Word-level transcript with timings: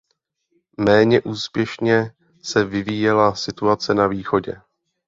Méně 0.77 1.21
úspěšně 1.21 2.11
se 2.43 2.65
vyvíjela 2.65 3.35
situace 3.35 3.93
na 3.93 4.07
Východě. 4.07 4.61